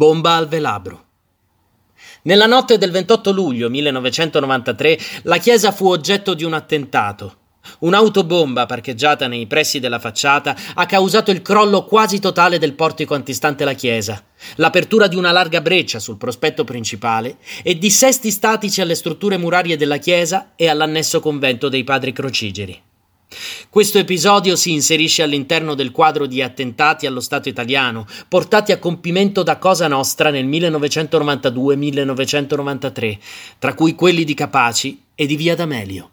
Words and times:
Bomba 0.00 0.36
al 0.36 0.48
velabro. 0.48 1.08
Nella 2.22 2.46
notte 2.46 2.78
del 2.78 2.90
28 2.90 3.32
luglio 3.32 3.68
1993 3.68 4.98
la 5.24 5.36
chiesa 5.36 5.72
fu 5.72 5.88
oggetto 5.88 6.32
di 6.32 6.42
un 6.42 6.54
attentato. 6.54 7.36
Un'autobomba 7.80 8.64
parcheggiata 8.64 9.26
nei 9.26 9.46
pressi 9.46 9.78
della 9.78 9.98
facciata 9.98 10.56
ha 10.72 10.86
causato 10.86 11.30
il 11.30 11.42
crollo 11.42 11.84
quasi 11.84 12.18
totale 12.18 12.56
del 12.56 12.72
portico 12.72 13.12
antistante 13.12 13.66
la 13.66 13.74
chiesa, 13.74 14.24
l'apertura 14.54 15.06
di 15.06 15.16
una 15.16 15.32
larga 15.32 15.60
breccia 15.60 15.98
sul 15.98 16.16
prospetto 16.16 16.64
principale 16.64 17.36
e 17.62 17.76
dissesti 17.76 18.30
statici 18.30 18.80
alle 18.80 18.94
strutture 18.94 19.36
murarie 19.36 19.76
della 19.76 19.98
chiesa 19.98 20.52
e 20.56 20.66
all'annesso 20.66 21.20
convento 21.20 21.68
dei 21.68 21.84
padri 21.84 22.14
crocigeri. 22.14 22.82
Questo 23.68 23.98
episodio 23.98 24.56
si 24.56 24.72
inserisce 24.72 25.22
all'interno 25.22 25.74
del 25.74 25.92
quadro 25.92 26.26
di 26.26 26.42
attentati 26.42 27.06
allo 27.06 27.20
Stato 27.20 27.48
italiano, 27.48 28.04
portati 28.28 28.72
a 28.72 28.78
compimento 28.78 29.44
da 29.44 29.58
Cosa 29.58 29.86
Nostra 29.86 30.30
nel 30.30 30.48
1992-1993, 30.48 33.18
tra 33.58 33.74
cui 33.74 33.94
quelli 33.94 34.24
di 34.24 34.34
Capaci 34.34 35.00
e 35.14 35.26
di 35.26 35.36
Via 35.36 35.54
D'Amelio. 35.54 36.10